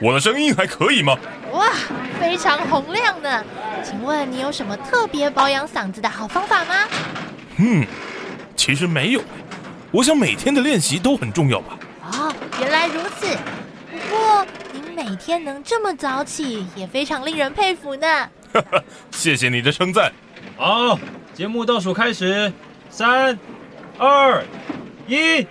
[0.00, 1.16] 我的声音还可以吗？
[1.52, 1.70] 哇，
[2.20, 3.44] 非常洪亮呢！
[3.82, 6.74] 请问你有什么特别保养嗓子的好方法吗？
[7.56, 7.84] 嗯，
[8.54, 9.22] 其实没有。
[9.90, 11.78] 我想每天的练习都很重要吧。
[12.12, 13.26] 哦，原来如此。
[13.90, 18.06] 不过您每天能这么早起，也非常令人佩服呢。
[18.52, 20.12] 哈哈，谢谢你的称赞。
[20.56, 20.98] 好，
[21.34, 22.52] 节目倒数开始，
[22.90, 23.36] 三、
[23.98, 24.44] 二、
[25.06, 25.46] 一。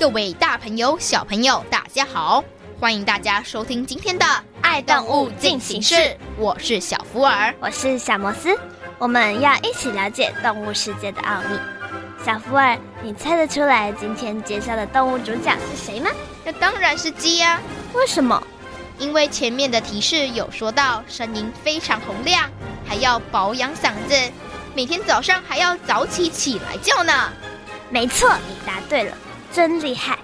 [0.00, 2.42] 各位大朋友、小朋友，大家好！
[2.80, 4.24] 欢迎大家收听今天的
[4.62, 5.94] 《爱动物进行式》，
[6.38, 8.58] 我是小福尔，我是小摩斯，
[8.98, 11.58] 我们要一起了解动物世界的奥秘。
[12.24, 16.10] 小福尔，你猜得出来今天介绍的动物主角是谁吗？
[16.46, 17.60] 那当然是鸡呀、啊！
[17.92, 18.42] 为什么？
[18.96, 22.48] 因为前面的提示有说到，声音非常洪亮，
[22.86, 24.14] 还要保养嗓子，
[24.74, 27.12] 每天早上还要早起起来叫呢。
[27.90, 29.14] 没错，你答对了。
[29.52, 30.18] 真厉害，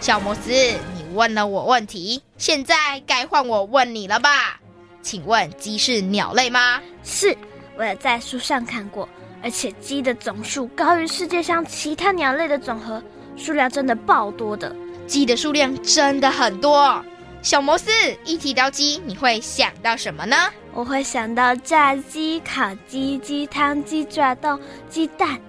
[0.00, 4.58] 小摩斯，你问了我问题，现在该换我问你了吧？
[5.02, 6.80] 请问鸡是鸟类吗？
[7.04, 7.36] 是，
[7.76, 9.08] 我也在书上看过，
[9.42, 13.02] 而且鸡的总数高于世界上其他鸟类的总和，
[13.36, 14.74] 数量真的爆多的。
[15.06, 17.04] 鸡的数量真的很多。
[17.40, 17.90] 小摩斯，
[18.24, 20.36] 一提到鸡，你会想到什么呢？
[20.74, 24.58] 我会想到炸鸡、烤鸡、鸡汤、鸡爪冻、
[24.88, 25.40] 鸡蛋。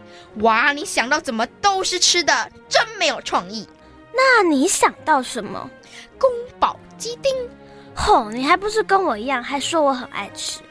[0.41, 3.67] 哇，你想到怎么都是吃的，真没有创意。
[4.15, 5.69] 那你想到什么？
[6.17, 6.29] 宫
[6.59, 7.33] 保鸡丁。
[7.95, 10.61] 吼，你还不是跟我一样，还说我很爱吃。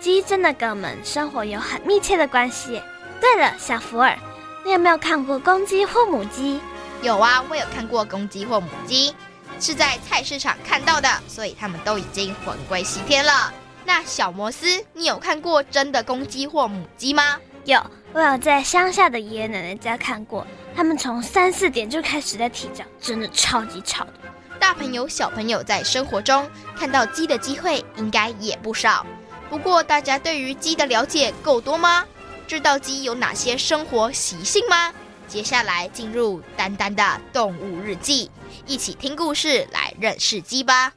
[0.00, 2.82] 鸡真的跟我们生活有很密切的关系。
[3.20, 4.18] 对了，小福尔，
[4.64, 6.60] 你有没有看过公鸡或母鸡？
[7.02, 9.14] 有啊，我有看过公鸡或母鸡，
[9.60, 13.52] 是在菜市场看到的，所以他们都已经魂归西天了。
[13.84, 17.38] 那小摩斯，你有看过真的公鸡或母鸡吗？
[17.64, 17.80] 有。
[18.14, 20.46] 我有在乡下的爷爷奶奶家看过，
[20.76, 24.12] 他们从三四点就开始在啼叫，真的超级吵的。
[24.60, 29.06] 大朋友小朋友在生活中看到鸡的机会应该也不少，
[29.48, 32.04] 不过大家对于鸡的了解够多吗？
[32.46, 34.92] 知道鸡有哪些生活习性吗？
[35.26, 37.02] 接下来进入丹丹的
[37.32, 38.30] 动物日记，
[38.66, 40.92] 一起听故事来认识鸡吧。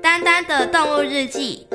[0.00, 1.66] 丹丹的动物日记。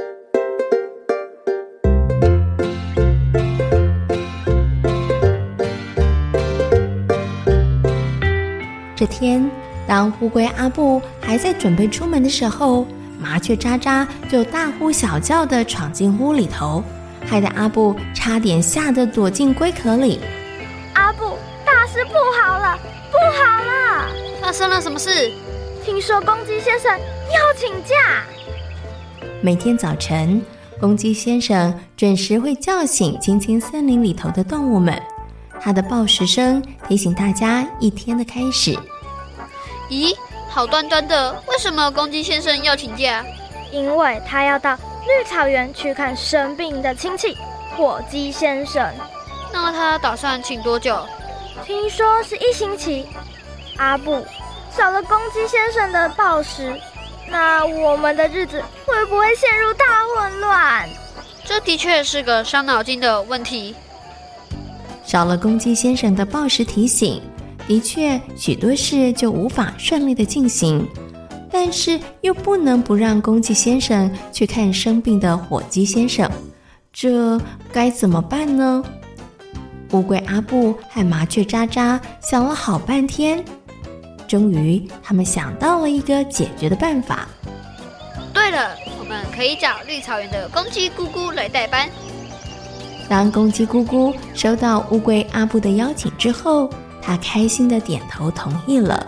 [9.01, 9.49] 这天，
[9.87, 12.85] 当乌龟阿布还在准备出门的时候，
[13.19, 16.83] 麻雀渣渣就大呼小叫地闯进屋里头，
[17.25, 20.19] 害得阿布差点吓得躲进龟壳里。
[20.93, 21.35] 阿布，
[21.65, 22.77] 大事不好了，
[23.09, 24.07] 不好了！
[24.39, 25.31] 发生了什么事？
[25.83, 28.21] 听说公鸡先生要请假。
[29.41, 30.39] 每天早晨，
[30.79, 34.95] 公鸡先生准时会叫醒青青森林里头的动物们。
[35.61, 38.75] 他的报时声提醒大家一天的开始。
[39.89, 40.15] 咦，
[40.49, 43.23] 好端端的，为什么公鸡先生要请假？
[43.71, 47.37] 因为他要到绿草原去看生病的亲戚
[47.77, 48.91] 火鸡先生。
[49.53, 50.99] 那他打算请多久？
[51.65, 53.05] 听说是一星期。
[53.77, 54.25] 阿布，
[54.75, 56.79] 少了公鸡先生的报时，
[57.29, 59.85] 那我们的日子会不会陷入大
[60.15, 60.89] 混乱？
[61.43, 63.75] 这的确是个伤脑筋的问题。
[65.11, 67.21] 少了公鸡先生的报时提醒，
[67.67, 70.87] 的确许多事就无法顺利的进行。
[71.51, 76.31] 但是又不能不让公鸡先生去看生病的火鸡先生，
[76.93, 77.37] 这
[77.73, 78.81] 该怎么办呢？
[79.91, 83.43] 乌龟阿布和麻雀喳喳想了好半天，
[84.29, 87.27] 终于他们想到了一个解决的办法。
[88.33, 91.89] 对了，我们可以找绿草原的公鸡姑姑来代班。
[93.11, 96.69] 当公鸡咕咕收到乌龟阿布的邀请之后，
[97.01, 99.05] 他开心的点头同意了。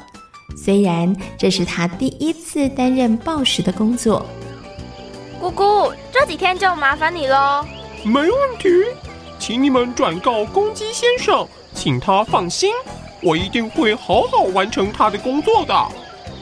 [0.58, 4.26] 虽然这是他第一次担任报时的工作。
[5.40, 7.66] 姑姑，这几天就麻烦你喽。
[8.04, 8.68] 没问题，
[9.40, 12.74] 请你们转告公鸡先生，请他放心，
[13.22, 15.74] 我一定会好好完成他的工作的。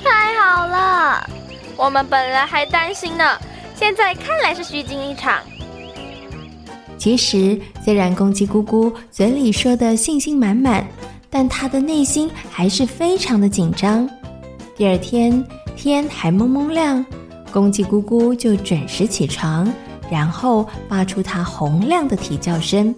[0.03, 1.29] 太好了，
[1.77, 3.37] 我们本来还担心呢，
[3.75, 5.37] 现在看来是虚惊一场。
[7.01, 10.85] 其实，虽然公鸡姑姑嘴里说的信心满满，
[11.31, 14.07] 但她的内心还是非常的紧张。
[14.77, 15.43] 第二天，
[15.75, 17.03] 天还蒙蒙亮。
[17.51, 19.67] 公鸡姑姑就准时起床，
[20.11, 22.93] 然后发出它洪亮的啼叫声。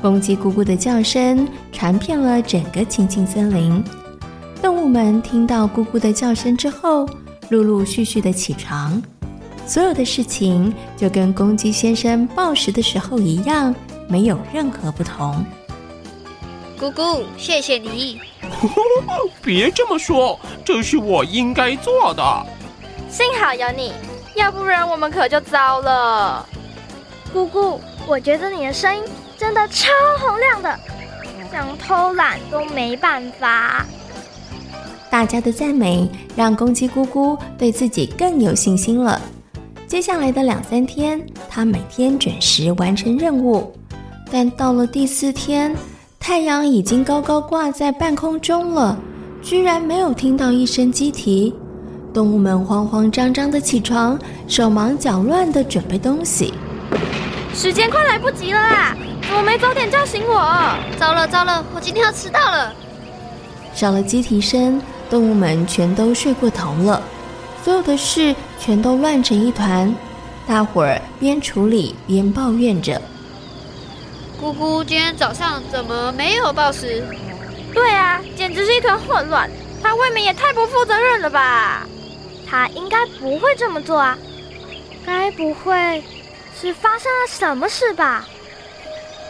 [0.00, 3.82] 公鸡姑姑的叫声传遍了整个青青森林，
[4.62, 7.04] 动物们听到姑姑的叫声之后，
[7.48, 9.02] 陆陆续续的起床。
[9.68, 13.74] 所有的事情就跟公鸡先生报时的时候一样，
[14.08, 15.44] 没有任何不同。
[16.80, 18.18] 姑姑，谢谢你。
[19.44, 22.46] 别这么说，这是我应该做的。
[23.10, 23.92] 幸好有你，
[24.36, 26.46] 要不然我们可就糟了。
[27.30, 29.04] 姑姑，我觉得你的声音
[29.36, 30.78] 真的超洪亮的，
[31.52, 33.84] 想偷懒都没办法。
[35.10, 39.20] 大家的赞美让公鸡姑姑对自己更有信心了。
[39.88, 41.18] 接下来的两三天，
[41.48, 43.72] 他每天准时完成任务，
[44.30, 45.74] 但到了第四天。
[46.20, 48.98] 太阳已经高高挂在半空中了，
[49.40, 51.54] 居然没有听到一声鸡啼。
[52.12, 56.52] 动物们慌慌张张的起床，手忙脚乱的准备东西。
[57.54, 58.94] 时间快来不及了啦！
[59.22, 60.76] 怎么没早点叫醒我？
[60.98, 62.74] 糟了糟了，我今天要迟到了。
[63.74, 67.02] 少了鸡啼声，动物们全都睡过头了，
[67.64, 69.94] 所有的事全都乱成一团。
[70.46, 73.00] 大伙儿边处理边抱怨着。
[74.40, 77.04] 姑姑，今天早上怎么没有报时？
[77.74, 79.50] 对啊，简直是一团混乱。
[79.82, 81.86] 他未免也太不负责任了吧？
[82.48, 84.16] 他应该不会这么做啊。
[85.04, 86.02] 该不会
[86.58, 88.24] 是发生了什么事吧？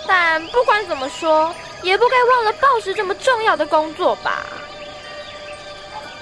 [0.06, 1.52] 但不管怎么说，
[1.82, 4.46] 也不该忘了报时这么重要的工作吧。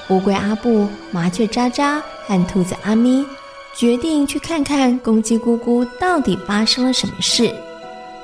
[0.08, 3.26] 乌龟阿布、麻雀渣渣和兔子阿咪
[3.74, 7.52] 决定去看看公鸡姑姑到底发生了什么事。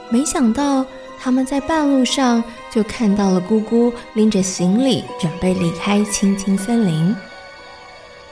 [0.09, 0.85] 没想到
[1.21, 7.17] 他们在半路上就看到了姑姑拎着行李准备离开青青森林。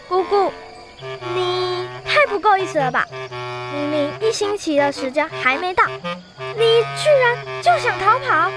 [0.08, 0.52] 姑姑，
[1.34, 3.06] 你太不够意思了吧？
[3.72, 5.84] 明明一星期的时间还没到，
[6.56, 8.50] 你居然就想逃跑？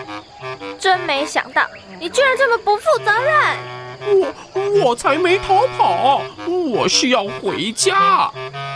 [0.80, 1.68] 真没想到，
[2.00, 3.83] 你居然这么不负责任！
[4.06, 8.32] 我我才没逃跑，我是要回家。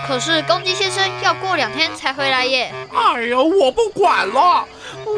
[0.08, 2.74] 可是公鸡先生要过两天才回来耶。
[2.94, 4.66] 哎呀，我不管了，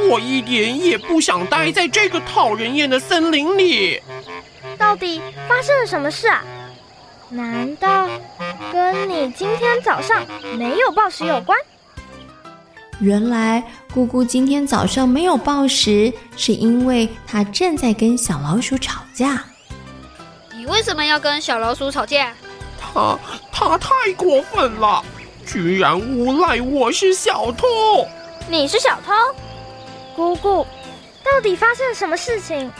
[0.10, 4.02] 我一点也不想待在这个讨人厌的森林里。
[4.78, 6.44] 到底发生了什么事啊？
[7.30, 8.10] 难道
[8.74, 10.26] 跟你今天早上
[10.58, 11.58] 没有暴食有关？
[13.00, 13.64] 原来
[13.94, 19.46] 姑姑今天早上没有暴食，是因为她正在跟小老鼠吵架。
[20.70, 22.32] 为什么要跟小老鼠吵架？
[22.80, 23.18] 他
[23.52, 25.04] 他太过分了，
[25.46, 27.68] 居然诬赖我是小偷！
[28.48, 29.14] 你是小偷？
[30.16, 30.66] 姑姑，
[31.24, 32.72] 到底发生了什么事情？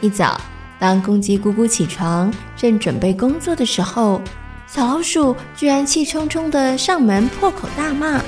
[0.00, 0.40] 一早，
[0.78, 4.22] 当公鸡姑姑起床，正准备工作的时候，
[4.68, 8.20] 小老鼠居然气冲冲的上门破口大骂，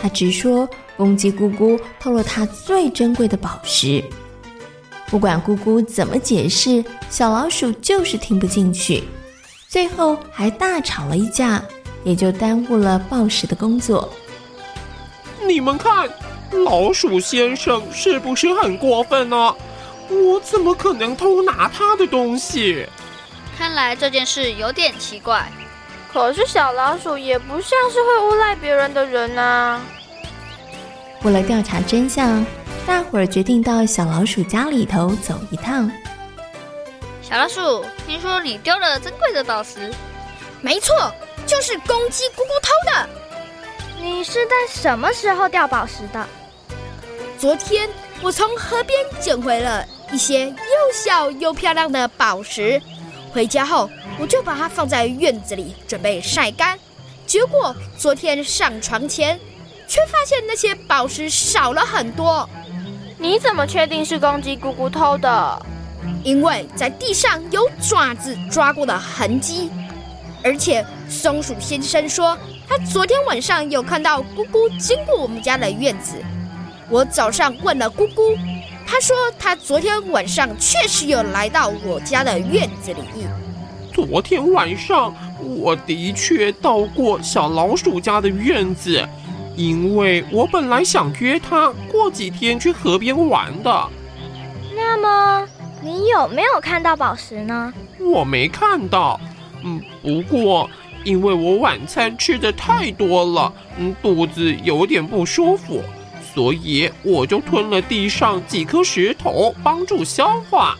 [0.00, 4.02] 他直说公鸡姑姑偷了他最珍贵的宝石。
[5.10, 9.02] 不管姑姑怎么解释，小老鼠就是听不进去，
[9.68, 11.60] 最后还大吵了一架，
[12.04, 14.08] 也就耽误了报时的工作。
[15.44, 16.08] 你们看，
[16.64, 19.54] 老鼠先生是不是很过分呢？
[20.08, 22.86] 我怎么可能偷拿他的东西？
[23.58, 25.50] 看来这件事有点奇怪。
[26.12, 29.80] 可是小老鼠也不像是会诬赖别人的人啊。
[31.22, 32.44] 为了调查真相。
[32.86, 35.90] 大伙儿决定到小老鼠家里头走一趟。
[37.22, 39.92] 小老鼠，听说你丢了珍贵的宝石？
[40.60, 41.12] 没错，
[41.46, 43.08] 就是公鸡咕咕偷的。
[44.02, 46.26] 你是在什么时候掉宝石的？
[47.38, 47.88] 昨天
[48.22, 52.80] 我从河边捡回了一些又小又漂亮的宝石，
[53.32, 56.78] 回家后我就把它放在院子里准备晒干。
[57.26, 59.38] 结果昨天上床前，
[59.86, 62.48] 却发现那些宝石少了很多。
[63.22, 65.66] 你怎么确定是公鸡咕咕偷的？
[66.24, 69.70] 因为在地上有爪子抓过的痕迹，
[70.42, 72.36] 而且松鼠先生说
[72.66, 76.14] 他昨天晚上有看到咕咕经过我们家的院子。
[76.88, 78.38] 我早上问了咕咕，
[78.86, 83.00] 他说他昨天晚上确实有来到我家的院子里。
[83.92, 89.06] 昨天晚上我的确到过小老鼠家的院子，
[89.56, 93.88] 因为我本来想约他过几天去河边玩的。
[94.74, 95.46] 那么
[95.82, 97.72] 你有没有看到宝石呢？
[97.98, 99.20] 我没看到。
[99.62, 100.68] 嗯，不过
[101.04, 105.82] 因为我晚餐吃的太多了，嗯，肚子有点不舒服，
[106.34, 110.76] 所以我就吞了地上几颗石头，帮助消化。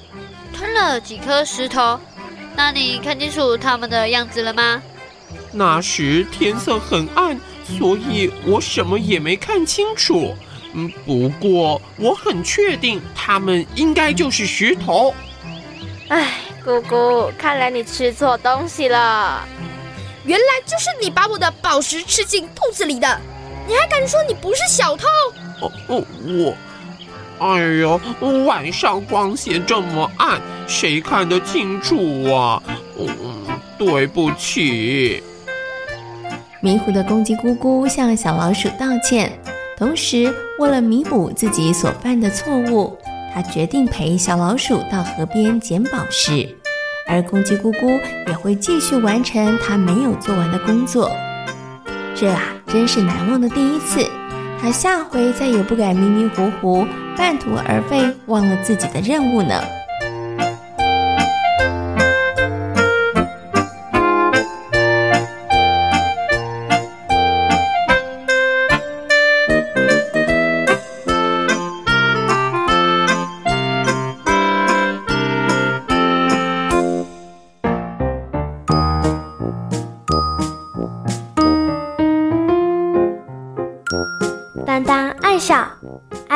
[0.53, 1.99] 吞了几颗石头？
[2.57, 4.83] 那你看清楚他们的样子了吗？
[5.53, 7.39] 那时天色很暗，
[7.79, 10.35] 所以我什么也没看清楚。
[10.73, 15.15] 嗯，不过我很确定他们应该就是石头。
[16.09, 16.35] 唉，
[16.65, 19.45] 姑姑，看来你吃错东西了。
[20.25, 23.21] 原来就是你把我的宝石吃进肚子里的，
[23.67, 25.07] 你还敢说你不是小偷？
[25.61, 26.55] 哦哦，我。
[27.39, 27.99] 哎呦，
[28.45, 32.62] 晚上光线这么暗，谁看得清楚啊？
[32.99, 33.09] 嗯，
[33.79, 35.23] 对不起。
[36.62, 39.33] 迷糊的公鸡咕咕向小老鼠道歉，
[39.79, 42.95] 同时为了弥补自己所犯的错误，
[43.33, 46.47] 他决定陪小老鼠到河边捡宝石，
[47.09, 51.11] 而公鸡咕咕也会继续完成他没有做完的工作。
[52.14, 54.07] 这啊，真是难忘的第一次。
[54.61, 56.87] 他下回再也不敢迷迷糊糊、
[57.17, 59.59] 半途而废，忘了自己的任务呢。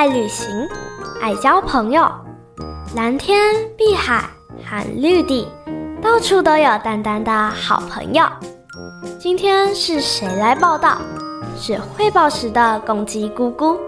[0.05, 0.69] 爱旅行，
[1.23, 2.07] 爱交朋友，
[2.95, 4.29] 蓝天碧海
[4.63, 5.49] 和绿地，
[6.03, 8.23] 到处都有丹丹的好朋友。
[9.19, 10.99] 今天是谁来报道？
[11.59, 13.81] 是会报时的公鸡咕咕。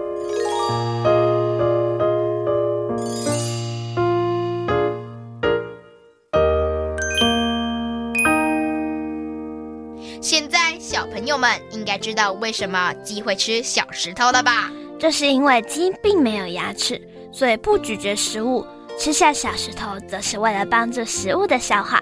[10.19, 14.71] 现在小朋友们应该知道为什么鸡会吃小石头了吧？
[14.99, 16.99] 这是因为鸡并没有牙齿，
[17.31, 18.65] 所以不咀嚼食物，
[18.97, 22.01] 吃下小石头则是为了帮助食物的消化。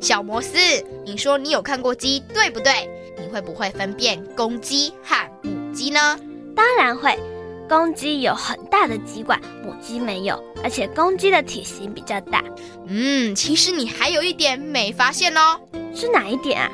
[0.00, 0.56] 小摩斯，
[1.04, 2.88] 你说你有看过鸡，对不对？
[3.18, 6.18] 你会不会分辨公鸡和母鸡呢？
[6.56, 7.18] 当然会，
[7.68, 12.42] 公鸡有很大的鸡冠，母鸡没有，而且公鸡的体型比较大。
[12.86, 15.60] 嗯，其实你还有一点没发现哦，
[15.94, 16.70] 是哪一点啊？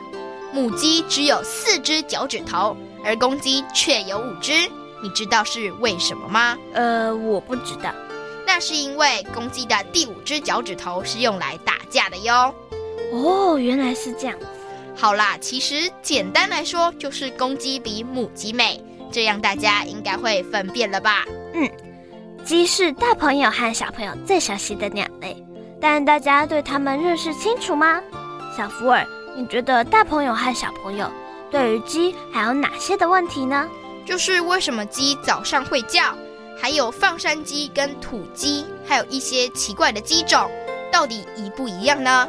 [0.53, 4.53] 母鸡只有四只脚趾头，而公鸡却有五只。
[5.03, 6.57] 你知道是为什么吗？
[6.73, 7.91] 呃，我不知道。
[8.47, 12.55] 那是因为公鸡的第五只脚趾头是用来打架的哟。
[13.13, 14.47] 哦，原来是这样子。
[14.95, 21.25] 好啦，其实简单来说就是公鸡比母鸡美，这样大家应该会分辨了吧？
[21.55, 21.71] 嗯，
[22.45, 25.37] 鸡是大朋友和小朋友最熟悉的鸟类，
[25.81, 28.01] 但大家对它们认识清楚吗？
[28.57, 31.11] 小福尔，你觉得大朋友和小朋友
[31.51, 33.69] 对于鸡还有哪些的问题呢？
[34.07, 36.15] 就是为什么鸡早上会叫，
[36.57, 40.49] 还有放山鸡跟土鸡，还有一些奇怪的鸡种，
[40.93, 42.29] 到底一不一样呢？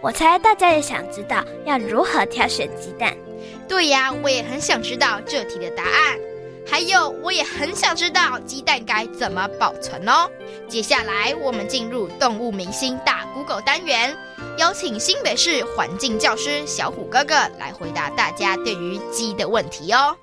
[0.00, 3.14] 我猜大家也想知道要如何挑选鸡蛋。
[3.68, 6.18] 对呀，我也很想知道这题的答案。
[6.66, 10.30] 还有，我也很想知道鸡蛋该怎么保存哦。
[10.68, 14.16] 接下来，我们进入动物明星大 Google 单元，
[14.56, 20.16] 邀请新北市环境教师小虎哥哥来回答大家对于鸡的问题哦。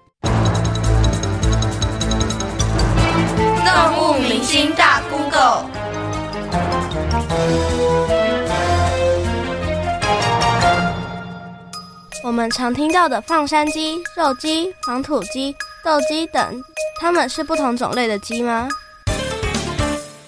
[3.67, 5.69] 动物明星大 Google。
[12.23, 16.63] 我们常听到的放山鸡、肉鸡、黄土鸡、斗鸡等，
[17.01, 18.69] 它们是不同种类的鸡吗？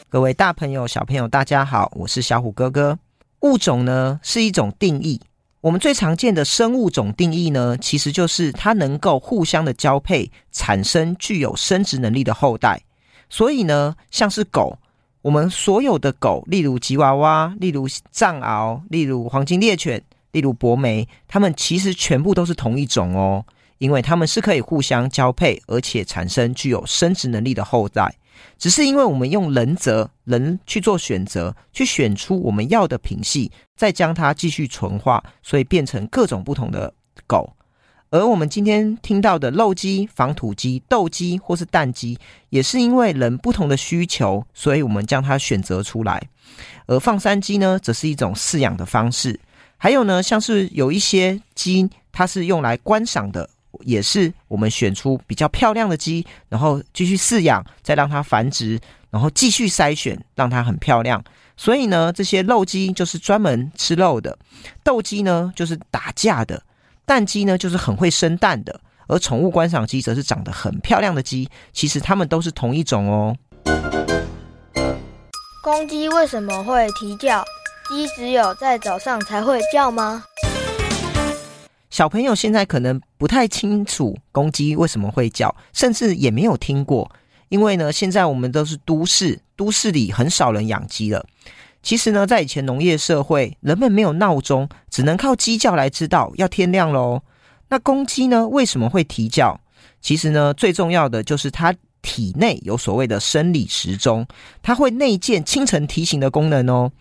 [0.09, 2.99] 各位大朋友、小朋友，大家好，我是小虎哥哥。
[3.41, 5.21] 物种呢是一种定义，
[5.61, 12.81] 我们最常见的生物种定义呢，其实就是它能够互相的交配，产生具有生殖能力的后代。
[13.29, 14.77] 所以呢，像是狗，
[15.21, 23.45] 我们所有的狗，例如吉娃娃，例如藏獒，例如黄金猎犬，例如博美，它们其实全部都是同一种哦，
[23.77, 28.13] 因为它们是可以互相交配，而且产生具有生殖能力的后代。
[28.57, 36.93] 只是因为我们用人择，人去做选择，去选出我们要的品系，再将它继续纯化，所以变成各种不同的
[37.27, 37.53] 狗。
[38.11, 42.17] 而我们今天听到的肉鸡、防土鸡、斗鸡或是蛋鸡，
[42.49, 46.19] 也是因为人不同的需求，所以我们将它选择出来。
[46.87, 49.39] 而放山鸡呢，则是一种饲养的方式。
[49.77, 53.47] 还有呢，像是有一些鸡，它是用来观赏的，
[53.81, 58.79] 也是我们选出比较漂亮的鸡，然后继续饲养，再让它繁殖，
[59.11, 61.23] 然后继续筛选，让它很漂亮。
[61.55, 64.35] 所以呢，这些肉鸡就是专门吃肉的，
[64.83, 66.63] 斗鸡呢就是打架的，
[67.09, 71.49] 蛋鸡呢就是很会生蛋的，而宠物观赏鸡则是长得很漂亮的鸡。
[71.73, 73.35] 其实它们都是同一种哦。
[75.63, 77.43] 公鸡为什么会啼叫？
[77.89, 80.23] 鸡只有在早上才会叫吗？
[81.89, 87.11] 小朋友现在可能不太清楚公鸡为什么会叫，甚至也没有听过。
[87.47, 91.25] 因为呢，现在我们都是都市，都市里很少人养鸡了。
[91.81, 97.21] 其实呢，在以前农业社会，人们没有闹钟，只能靠鸡叫来知道要天亮喽。
[97.69, 99.59] 那公鸡呢，为什么会啼叫？
[100.01, 104.25] 其实呢，最重要的就是它体内有所谓的生理时钟，
[104.61, 106.91] 它会内建清晨提醒的功能哦。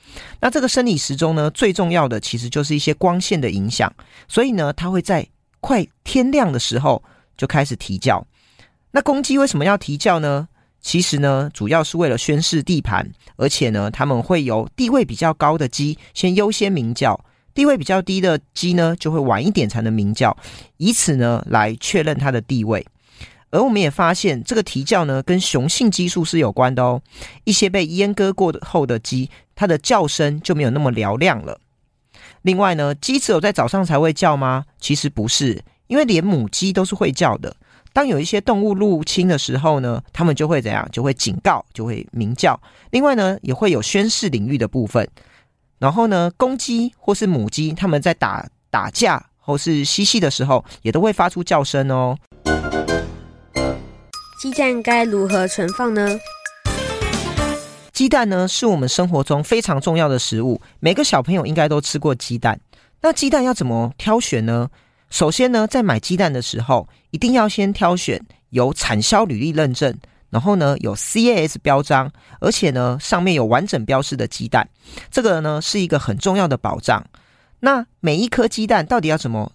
[0.41, 3.93] 那这个生理时钟呢，最重要的其实就是一些光线的影响，
[4.27, 5.27] 所以呢，它会在
[5.61, 7.03] 快天亮的时候
[7.37, 8.25] 就开始啼叫。
[8.91, 10.49] 那公鸡为什么要啼叫呢？
[10.81, 20.37] 其实呢，主要是为了宣示地盘，而且呢，他们会由地位比较高的鸡先优先鸣叫，地位比较低的鸡呢，就会晚一点才能鸣叫，
[20.77, 22.87] 以此呢来确认它的地位。
[23.51, 27.01] 而我们也发现，这个啼叫呢，跟雄性激素是有关的哦。
[27.45, 31.59] 一些被阉割过后的鸡，它的叫声就没有那么嘹亮了。
[32.43, 34.67] 另外呢，鸡只有在早上才会叫吗？
[34.79, 37.57] 其实不是，因为连母鸡都是会叫的。
[37.99, 40.89] 当有一些动物入侵的时候呢，他们就会怎样？
[40.93, 42.57] 就会警告，就会鸣叫。
[42.93, 45.05] 另外呢，也会有宣示领域的部分。
[45.81, 52.17] 然后呢，公鸡或是母鸡，他们在打打架或是嬉戏的时候，也都会发出叫声哦。
[54.41, 56.21] 鸡蛋该如何存放呢？
[57.93, 62.61] 鸡蛋呢，是我们生活中非常重要的食物，每个小朋友应该都吃过鸡蛋。
[63.03, 64.69] 那鸡蛋要怎么挑选呢？
[65.11, 69.97] 首先呢，在买鸡蛋的时候，一定要先挑选有产销履历认证，
[70.31, 74.69] 然后呢有 CAS 标章，而且呢上面有完整标示的鸡蛋，
[75.11, 77.05] 这个呢是一个很重要的保障。
[77.61, 79.51] 那每一颗鸡蛋到底要怎么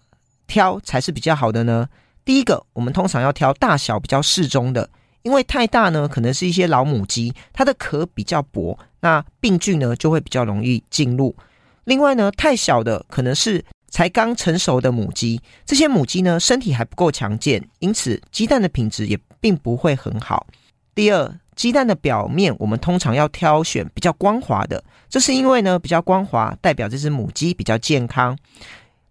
[0.48, 1.88] 挑才是比较好的呢？
[2.26, 4.90] 第一个，我们通常要挑大小比较适中的，
[5.22, 11.36] 因为太大呢可能是一些老母鸡，它的壳比较薄，那病菌呢就会比较容易进入。
[11.84, 13.64] 另外呢，太小的可能是
[13.94, 20.48] 才刚成熟的母鸡，这些母鸡呢，身体还不够强健，因此鸡蛋的品质也并不会很好。
[20.96, 28.36] 第二，鸡蛋的表面我们通常要挑选比较光滑的，这是因为呢，比较光滑代表这只母鸡比较健康。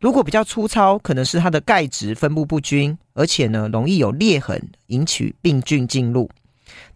[0.01, 6.29] 如果比较粗糙，可能是它的钙质分布不均，而且呢，容易有裂痕，引起病菌进入。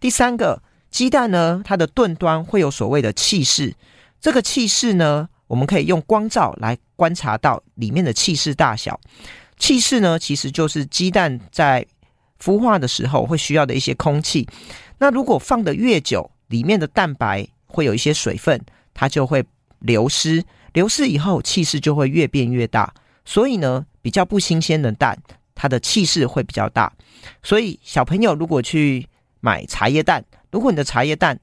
[0.01, 3.73] 第三个，鸡蛋呢，它的钝端会有所谓的气势，
[4.19, 8.99] 这个气势呢，我们可以用光照来观察到里面的气室大小。
[9.57, 11.85] 气室呢，其实就是鸡蛋在
[12.39, 14.47] 孵化的时候会需要的一些空气。
[14.99, 19.43] 那如果放得越久，里面的蛋白会有一些水分，它就会
[19.79, 20.43] 流失。
[20.73, 22.93] 流失以后，气室就会越变越大。
[23.25, 25.17] 所以呢，比较不新鲜的蛋，
[25.55, 26.93] 它的气室会比较大。
[27.41, 29.07] 所以小朋友如果去
[29.39, 31.39] 买茶叶蛋，如果你的茶叶蛋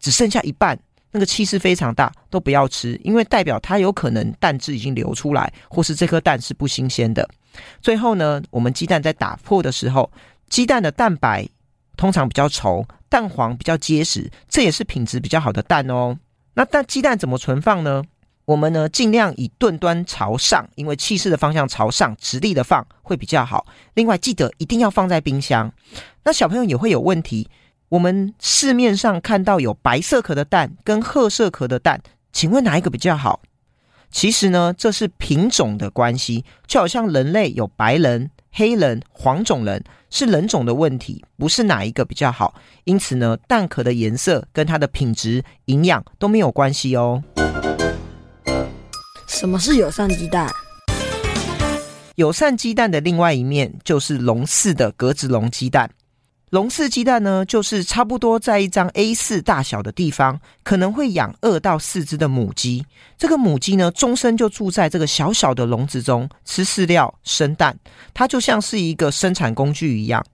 [0.00, 0.78] 只剩下一半，
[1.18, 7.28] 那个气势非常大，都不要吃，因为代表它有可能蛋汁已经流出来，或是这颗蛋是不新鲜的。
[7.82, 10.08] 最后呢，我们鸡蛋在打破的时候，
[10.48, 11.44] 鸡蛋的蛋白
[11.96, 16.16] 通常比较稠，蛋黄比较结实，这也是品质比较好的蛋哦。
[16.54, 18.04] 那但鸡蛋怎么存放呢？
[18.44, 23.66] 我们呢尽量以钝端朝上，因为气势的方向朝上，直立的放会比较好。
[23.94, 25.72] 另外记得一定要放在冰箱。
[26.22, 27.50] 那小朋友也会有问题。
[27.90, 33.40] 我们市面上看到有白色壳的蛋跟褐色壳的蛋，请问哪一个比较好？
[34.10, 42.54] 其实呢，这是品种的关系，就好像人类有白人、黑人、黄种人，是人种的问题，不是哪一个比较好。
[42.84, 47.24] 因此呢，蛋壳的颜色跟它的品质、营养都没有关系哦。
[49.26, 50.50] 什么是友善鸡蛋？
[52.16, 55.88] 友善鸡蛋的另外一面就是笼式的格子笼鸡蛋。
[56.50, 62.86] 笼式鸡蛋呢，就是差不多在一张 A4 大小的地方，可能会养二到四只的母鸡。
[63.18, 67.78] 这个母鸡呢，终身就住在这个小小的笼子中，吃饲料、生蛋。
[68.14, 70.24] 它就像是一个生产工具一样。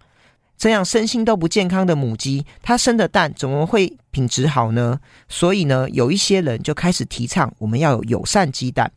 [0.57, 5.01] 这样身心都不健康的母鸡，它生的蛋怎么会品质好呢？
[5.29, 8.93] 所以呢，有一些人就开始提倡我们要有友善鸡蛋。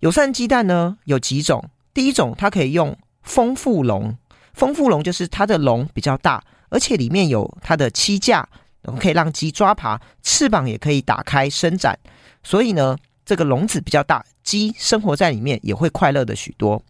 [0.00, 1.70] 友善鸡蛋呢，有几种。
[1.94, 4.14] 第一种，它可以用丰腹笼。
[4.54, 8.48] 丰富笼就是它的笼比较大，而且里面有它的栖架，
[8.98, 11.98] 可以让鸡抓爬，翅膀也可以打开伸展。
[12.42, 16.82] 所以呢，这个笼子比较大，鸡生活在里面也会快乐的许多。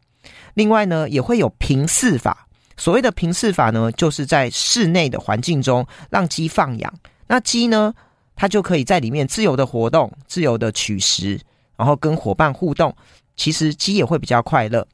[0.54, 2.46] 另外呢，也会有平饲法。
[2.76, 6.92] 所谓的平饲法呢，就是在室内的环境中让鸡放养。
[7.26, 7.92] 那鸡呢，
[8.34, 11.38] 它就可以在里面自由的活动，自由的取食，
[11.76, 12.94] 然后跟伙伴互动。
[13.36, 14.86] 其实鸡也会比较快乐。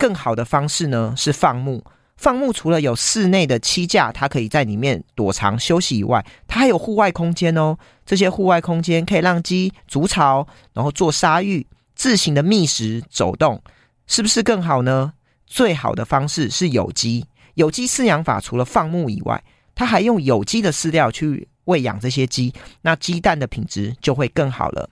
[0.00, 1.84] 更好的方式呢，是放牧。
[2.16, 7.76] 放牧除了有室内的栖架，它可以在里面躲藏休息以外，它还有户外空间哦。
[8.06, 13.62] 这些户外空间可以让鸡筑巢，然后做沙浴，自行的觅食走动，
[14.06, 15.12] 是不是更好呢？
[15.46, 17.26] 最好的方式是有机。
[17.54, 19.42] 有机饲养法除了放牧以外，
[19.74, 24.88] 它还用有机的饲料去喂养这些鸡，那鸡蛋的品质就会更好了。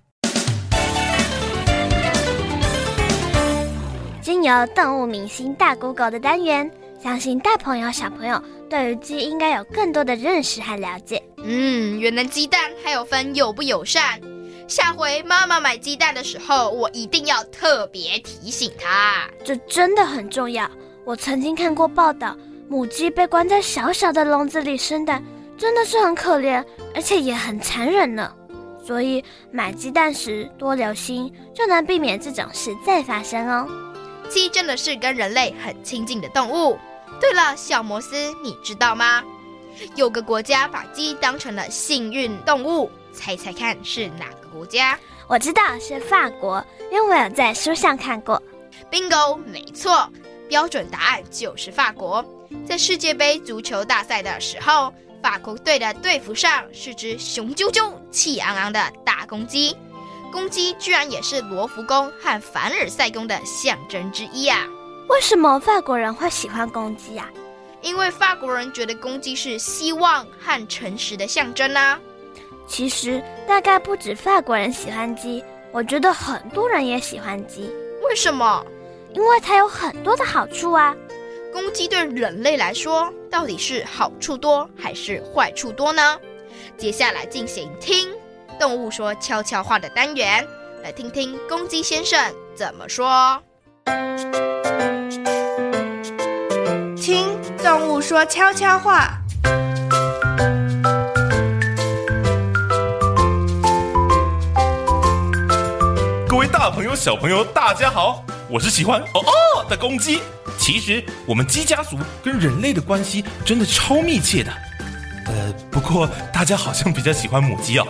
[4.28, 6.70] 经由动物明星大 Google 的单元。
[7.02, 8.38] 相信大朋友小朋友
[8.68, 11.22] 对于鸡应该有更多的认识和了解。
[11.38, 14.20] 嗯，原来鸡蛋还有分友不友善。
[14.66, 19.26] 下回妈妈买鸡蛋的时候，我一定要特别提醒她。
[19.42, 20.70] 这真的很重要。
[21.06, 22.36] 我曾经看过报道，
[22.68, 25.24] 母鸡被关在小小的笼子里生蛋，
[25.56, 26.62] 真的是很可怜，
[26.94, 28.30] 而且也很残忍呢。
[28.84, 33.66] 所以买鸡蛋时多留心，就能避免这种事再发生哦。
[34.28, 36.78] 鸡真的是跟人类很亲近的动物。
[37.20, 39.22] 对了，小摩斯，你知道吗？
[39.94, 44.98] 有个国家把鸡当成了幸运动物，猜猜看是哪个国家？
[45.26, 48.42] 我知道是法国，因为我有在书上看过。
[48.90, 50.10] Bingo，没错，
[50.48, 52.24] 标准答案就是法国。
[52.66, 59.76] 在世界杯足球大赛的时候，法国队的队服上是只雄赳赳、气昂昂的大公鸡，
[60.30, 64.66] 公鸡居然也是罗浮宫和凡尔赛宫的象征之一啊！
[65.08, 67.28] 为什么法国人会喜欢公鸡啊？
[67.80, 71.98] 因为法国人觉得公鸡是希望和诚实的象征啊。
[72.66, 77.70] 其实大概不止法国人喜欢鸡，我觉得很多人也喜欢鸡。
[78.06, 78.64] 为什么？
[79.14, 80.94] 因为它有很多的好处啊。
[81.50, 86.18] 公鸡对人类来说，到底是好处多还是坏处多呢？
[86.76, 88.10] 接下来进行听
[88.58, 90.44] 动物说悄悄话的单元，
[90.82, 92.20] 来听听公鸡先生
[92.56, 93.40] 怎么说。
[96.96, 99.16] 听动物说悄悄话。
[106.28, 110.20] 各位大朋友、小朋友，大家好，我是喜欢哦哦的公鸡。
[110.58, 114.50] 其实我们鸡家族跟人类的关系真的超密切的。
[115.26, 117.86] 呃，不过大家好像比较喜欢母鸡哦。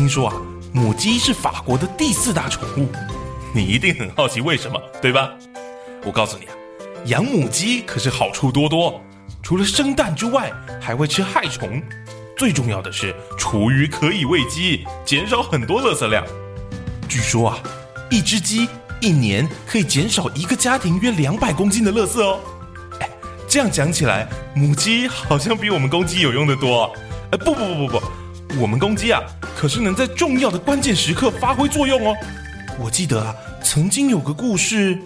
[0.00, 0.34] 听说啊，
[0.72, 2.88] 母鸡是法国的第四大宠物。
[3.54, 5.30] 你一定很好奇为什么，对吧？
[6.06, 6.52] 我告诉你啊。
[7.04, 8.98] 养母鸡可是好处多多，
[9.42, 11.82] 除了生蛋之外，还会吃害虫。
[12.34, 16.24] 最重要的是，厨余可以喂鸡，减少很多垃圾量。
[17.06, 17.58] 据说啊，
[18.10, 18.66] 一只鸡
[19.02, 22.40] 一年可以减少一个家庭约两百公斤的垃圾哦。
[23.00, 23.10] 哎，
[23.46, 26.90] 这样讲起来，母鸡好像比我们公鸡有用的多。
[27.32, 28.02] 哎，不不不不不，
[28.58, 29.22] 我们公鸡啊，
[29.56, 32.14] 可是能在重要的关键时刻发挥作用哦。
[32.82, 34.98] 我记得啊，曾经有个故事。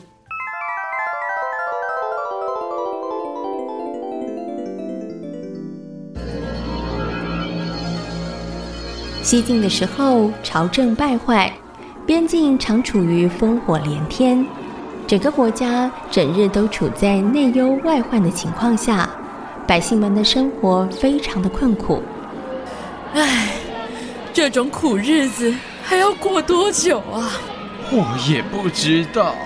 [9.22, 11.52] 西晋的时候，朝政败坏，
[12.06, 14.44] 边境常处于烽火连天，
[15.06, 19.08] 整个国家整日都处在内忧外患的情况下，
[19.66, 22.02] 百姓们的生活非常的困苦。
[23.14, 23.54] 唉，
[24.32, 27.30] 这种苦日子还要过多久啊？
[27.92, 29.36] 我也不知道，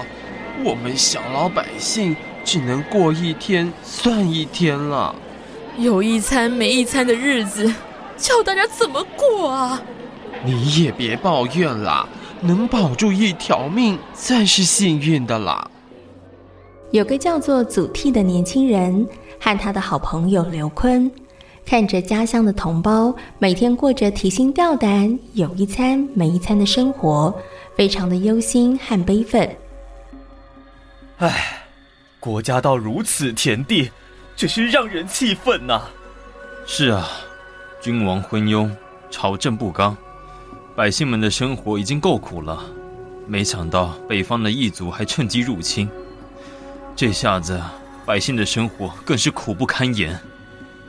[0.65, 5.15] 我们小老百姓只能过一天算一天了，
[5.77, 7.71] 有一餐没一餐的日子。
[8.17, 9.81] 叫大家怎么过啊？
[10.43, 12.09] 你也别抱怨啦，
[12.41, 15.71] 能保住一条命算是幸运的啦。
[16.91, 19.07] 有个叫做祖逖的年轻人
[19.39, 21.09] 和他的好朋友刘琨，
[21.69, 27.31] 看着家乡的同胞每天过着提心吊胆、有一餐没一餐的生活，
[27.77, 29.47] 非常的忧心和悲愤。
[31.19, 31.67] 唉，
[32.19, 33.91] 国家到如此田地，
[34.35, 35.83] 真是让人气愤呐！
[36.67, 37.07] 是啊。
[37.83, 38.75] 君王昏庸，
[39.11, 39.95] 朝政不刚，
[40.75, 42.65] 百姓们的生活已经够苦了，
[43.27, 45.87] 没想到北方的异族还趁机入侵，
[46.97, 47.61] 这下子
[48.07, 50.19] 百姓的生活更是苦不堪言。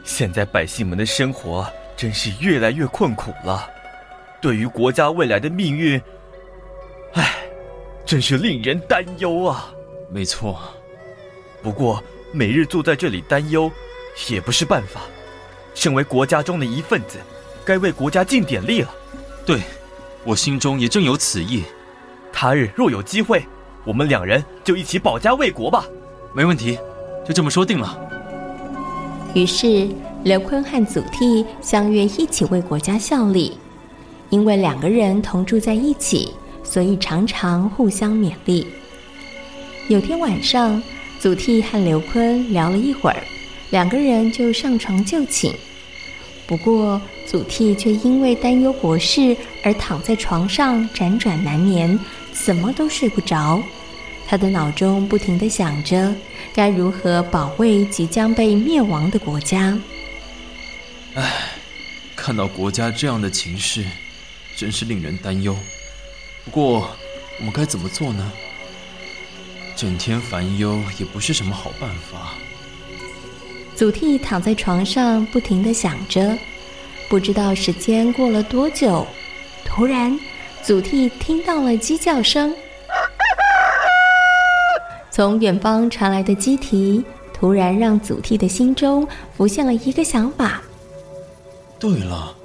[0.09, 3.69] 现在百姓们的生活真是越来越困苦了，
[4.41, 6.01] 对于国家未来的命运，
[7.13, 7.35] 唉，
[8.07, 9.71] 真是令人担忧啊！
[10.09, 10.59] 没错，
[11.61, 13.71] 不过每日坐在这里担忧，
[14.31, 15.01] 也不是办法。
[15.75, 17.19] 身为国家中的一份子，
[17.63, 18.89] 该为国家尽点力了。
[19.45, 19.61] 对，
[20.23, 21.63] 我心中也正有此意。
[22.33, 23.45] 他日若有机会，
[23.85, 25.85] 我们两人就一起保家卫国吧。
[26.33, 26.79] 没问题，
[27.23, 28.08] 就这么说定了。
[29.33, 29.87] 于是
[30.23, 33.53] 刘坤和祖逖相约一起为国家效力。
[34.29, 36.31] 因为两个人同住在一起，
[36.63, 38.67] 所以常常互相勉励。
[39.87, 40.79] 有天晚上，
[41.19, 43.17] 祖逖和刘坤聊了一会儿，
[43.71, 45.51] 两个人就上床就寝。
[46.45, 51.99] 不过，祖逖却因为担忧国事而躺在床上辗转难眠，
[52.31, 53.59] 怎么都睡不着。
[54.29, 56.13] 他的脑中不停地想着
[56.53, 59.75] 该如何保卫即将被灭亡的国家。
[61.15, 61.49] 唉，
[62.15, 63.83] 看到国家这样的情势，
[64.55, 65.57] 真是令人担忧。
[66.45, 66.91] 不过，
[67.39, 68.31] 我们该怎么做呢？
[69.75, 72.35] 整天烦忧也不是什么好办法。
[73.75, 76.37] 祖逖躺在床上，不停地想着。
[77.09, 79.07] 不知道时间过了多久，
[79.65, 80.19] 突然，
[80.61, 82.55] 祖逖听到了鸡叫声。
[85.11, 90.61] 从远方传来的鸡啼，突然让祖逖的心中浮现了一个想法。
[91.79, 92.35] 对了，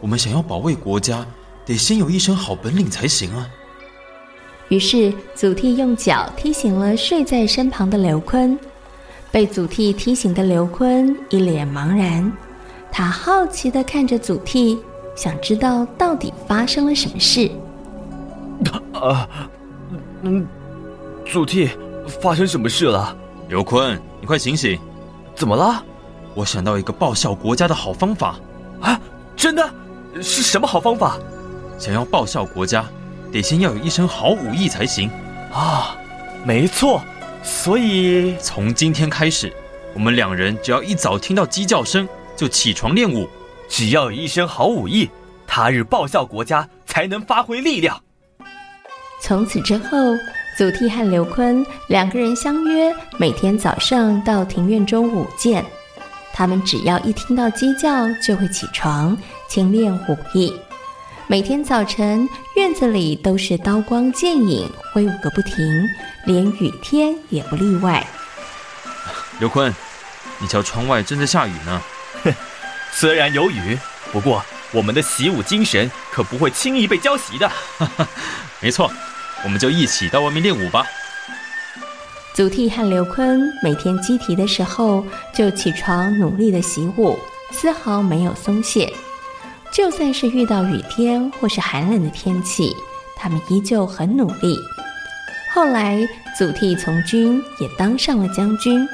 [0.00, 1.26] 我们想要保卫国家。
[1.64, 3.50] 得先有一身好本领才行啊！
[4.68, 8.56] 于是祖逖用脚踢醒了睡在身旁的刘坤。
[9.32, 12.32] 被祖逖踢醒的刘坤一脸茫然，
[12.92, 14.78] 他好奇的看着祖逖，
[15.16, 17.50] 想知道到底发生了什么事。
[18.92, 19.28] 啊，
[20.22, 20.46] 嗯，
[21.26, 21.68] 祖逖，
[22.06, 23.16] 发生什么事了？
[23.48, 24.78] 刘坤，你快醒醒！
[25.34, 25.84] 怎么了？
[26.34, 28.36] 我想到一个报效国家的好方法。
[28.80, 29.00] 啊，
[29.36, 29.70] 真的？
[30.22, 31.18] 是什么好方法？
[31.78, 32.84] 想要报效国家，
[33.30, 35.10] 得先要有一身好武艺才行。
[35.52, 35.96] 啊，
[36.44, 37.02] 没错。
[37.42, 39.52] 所以从今天开始，
[39.94, 43.28] 我们两人只要一早听到鸡叫声，就起床练武。
[43.68, 45.10] 只要有一身好武艺，
[45.46, 48.00] 他日报效国家才能发挥力量。
[49.20, 49.96] 从此之后，
[50.56, 55.62] 祖逖和刘坤两个人相约，每天早上到庭院中舞剑。
[56.32, 59.16] 他们只要一听到鸡叫，就会起床
[59.48, 60.54] 勤练武艺。
[61.26, 65.86] 每天早晨，院子里都是刀光剑影，挥舞个不停，
[66.24, 68.06] 连雨天也不例外。
[69.38, 69.70] 刘坤，
[70.38, 71.82] 你瞧，窗外正在下雨呢。
[72.24, 72.32] 哼，
[72.92, 73.78] 虽然有雨，
[74.10, 74.42] 不过
[74.72, 77.46] 我们的习武精神可不会轻易被浇熄的。
[77.76, 78.08] 哈哈，
[78.60, 78.90] 没错，
[79.44, 80.84] 我们就一起到外面练武吧。
[82.34, 87.18] 祖逖和刘坤每天鸡啼的时候就起床努力的习武，
[87.50, 88.92] 丝毫没有松懈。
[89.72, 92.74] 就算是遇到雨天或是寒冷的天气，
[93.16, 94.58] 他们依旧很努力。
[95.52, 96.06] 后来，
[96.38, 98.86] 祖逖从军，也当上了将军。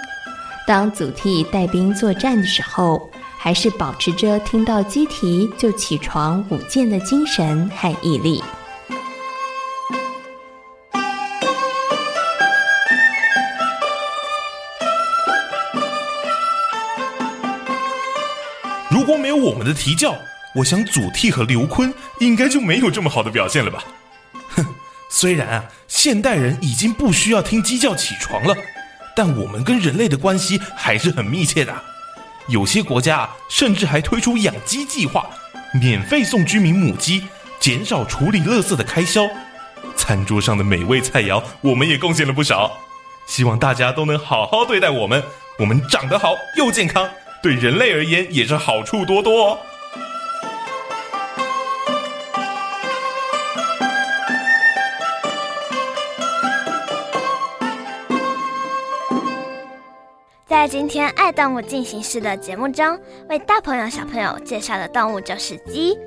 [0.67, 8.43] 当祖逖带兵作战的时候，还是保持着听到鸡啼就起床舞剑的精神和毅力。
[19.63, 20.17] 们的啼叫，
[20.57, 23.85] 我想祖逖和刘坤应该就没有这么好的表现了吧？
[24.57, 24.67] 哼，
[25.09, 28.55] 虽然啊，现代人已经不需要听鸡叫起床了，
[29.15, 31.75] 但我们跟人类的关系还是很密切的。
[32.49, 35.27] 有些国家甚至还推出养鸡计划，
[35.81, 37.27] 免费送居民母鸡，
[37.61, 39.29] 减少处理垃圾的开销。
[39.97, 42.73] 餐桌上的美味菜肴，我们也贡献了不少。
[43.27, 45.23] 希望大家都能好好对待我们，
[45.59, 47.09] 我们长得好又健康，
[47.43, 49.59] 对人类而言也是好处多多哦。
[60.47, 62.97] 在今天《爱动物进行式》的节目中，
[63.29, 65.99] 为大朋友小朋友介绍的动物就是鸡。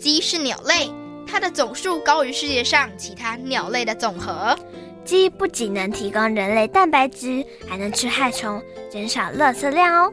[0.00, 0.90] 鸡是鸟类，
[1.24, 4.58] 它的总数高于世界上其他鸟类的总和。
[5.04, 10.12] 鸡不仅能提供人类蛋白质，还能吃害虫，减少垃圾量哦。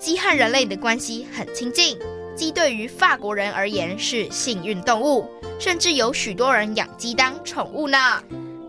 [0.00, 1.98] 鸡和人类的关系很亲近，
[2.34, 7.98] 鸡对于法国人而言是幸运动物，甚至有许多人养鸡当宠物呢。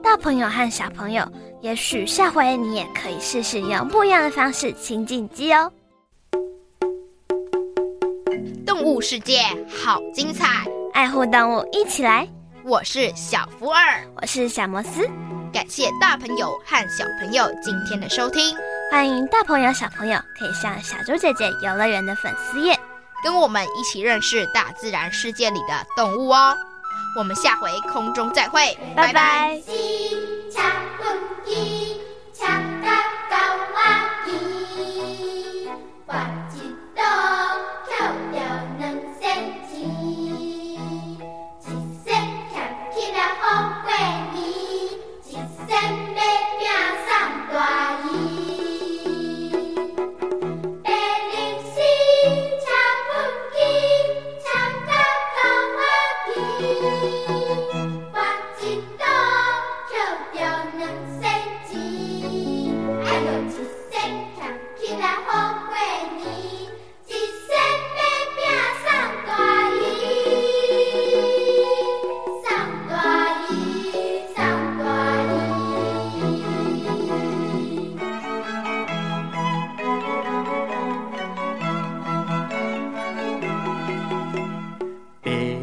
[0.03, 1.25] 大朋友和小朋友，
[1.61, 5.71] 也许下回你也可以试试用不一样的方式亲近鸡哦。
[8.65, 9.39] 动物世界
[9.69, 12.27] 好精彩，爱护动物一起来。
[12.65, 15.07] 我是小福尔，我是小摩斯。
[15.53, 18.53] 感谢大朋友和小朋友今天的收听，
[18.91, 22.77] 欢迎大朋友小朋友可以上小猪姐姐游乐园的粉丝页，
[23.23, 26.53] 跟我们一起认识大自然世界里的动物哦。
[27.17, 29.61] 我们下回空中再会，拜拜。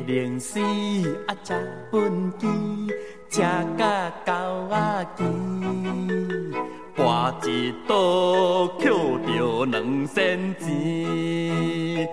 [0.09, 0.59] 零食
[1.93, 2.49] 畚箕，
[3.29, 3.43] 吃
[3.77, 4.33] 甲狗
[4.71, 5.23] 仔饥，
[6.97, 8.91] 跋一倒捡
[9.27, 12.07] 着两仙钱，一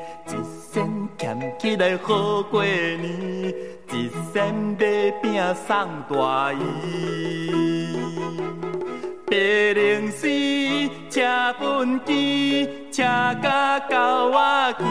[0.73, 0.75] 仙
[1.17, 3.53] 俭起来好过年，
[3.93, 7.97] 一仙买饼送大姨。
[9.25, 10.27] 白龙丝
[11.10, 11.21] 车
[11.62, 13.03] 畚箕，车
[13.41, 14.84] 甲狗仔饥，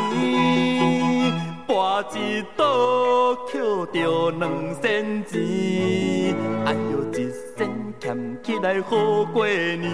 [1.67, 3.61] 跋一倒捡
[3.93, 4.43] 着两
[4.83, 5.33] 仙钱。
[6.65, 7.69] 哎哟，一仙
[8.01, 9.85] 俭起来好过年，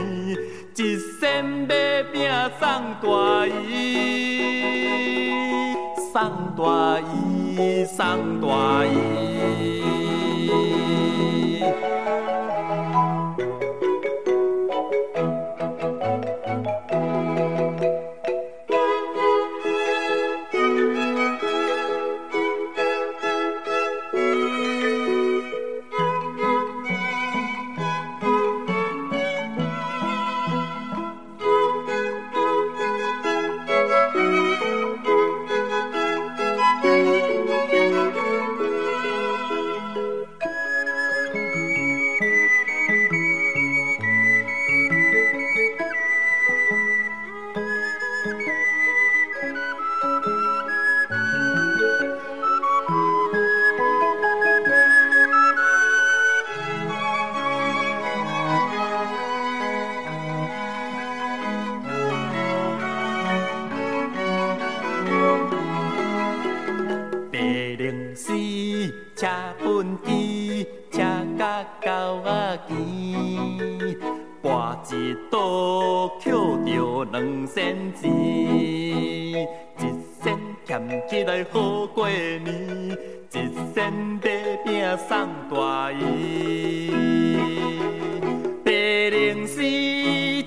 [0.76, 2.68] 一仙买饼送
[3.02, 3.68] 大姨，
[6.12, 6.14] 送
[6.56, 10.00] 大姨，送大姨。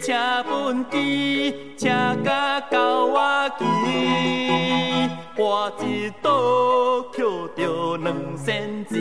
[0.04, 0.12] 车
[0.50, 1.88] 本机，车
[2.26, 3.64] 甲到我机，
[5.38, 7.24] 我一倒捡
[7.56, 9.00] 着两仙钱，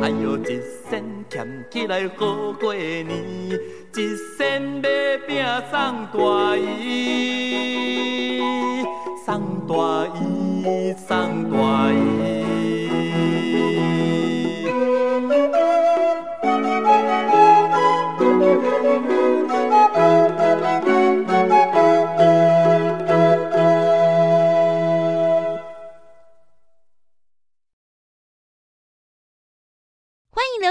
[0.00, 2.24] 哎哟，一仙俭起来好
[2.58, 4.88] 过年，一仙买
[5.26, 8.40] 饼送大姨，
[9.26, 9.26] 送
[9.68, 9.74] 大
[10.22, 12.55] 姨，送大姨。